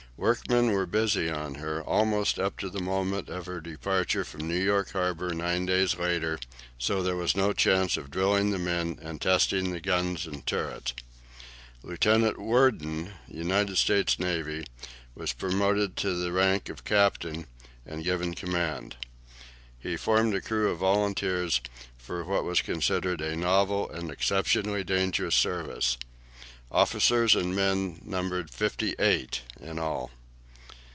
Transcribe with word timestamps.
Workmen 0.17 0.71
were 0.71 0.85
busy 0.85 1.31
on 1.31 1.55
her 1.55 1.81
almost 1.81 2.37
up 2.37 2.59
to 2.59 2.69
the 2.69 2.79
moment 2.79 3.27
of 3.27 3.47
her 3.47 3.59
departure 3.59 4.23
from 4.23 4.47
New 4.47 4.59
York 4.61 4.91
harbour 4.91 5.33
nine 5.33 5.65
days 5.65 5.95
later, 5.97 6.37
so 6.77 7.01
there 7.01 7.15
was 7.15 7.35
no 7.35 7.53
chance 7.53 7.97
of 7.97 8.11
drilling 8.11 8.51
the 8.51 8.59
men 8.59 8.99
and 9.01 9.19
testing 9.19 9.71
the 9.71 9.79
guns 9.81 10.27
and 10.27 10.45
turret. 10.45 10.93
Lieutenant 11.81 12.37
Worden, 12.39 13.13
United 13.27 13.77
States 13.77 14.19
Navy, 14.19 14.65
was 15.15 15.33
promoted 15.33 15.97
to 15.97 16.13
the 16.13 16.31
rank 16.31 16.69
of 16.69 16.83
captain 16.85 17.47
and 17.83 18.03
given 18.03 18.35
command. 18.35 18.97
He 19.79 19.97
formed 19.97 20.35
a 20.35 20.41
crew 20.41 20.69
of 20.69 20.77
volunteers 20.77 21.61
for 21.97 22.23
what 22.23 22.43
was 22.43 22.61
considered 22.61 23.21
a 23.21 23.35
novel 23.35 23.89
and 23.89 24.11
exceptionally 24.11 24.83
dangerous 24.83 25.33
service. 25.33 25.97
Officers 26.73 27.35
and 27.35 27.53
men 27.53 27.99
numbered 28.01 28.49
fifty 28.49 28.95
eight 28.97 29.41
in 29.59 29.77
all. 29.77 30.09